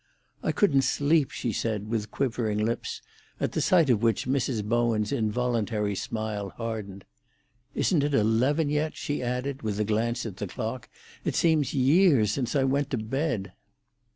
[0.41, 3.03] "I couldn't sleep," she said, with quivering lips,
[3.39, 4.63] at the sight of which Mrs.
[4.63, 7.05] Bowen's involuntary smile hardened.
[7.75, 10.89] "Isn't it eleven yet?" she added, with a glance at the clock.
[11.23, 13.53] "It seems years since I went to bed."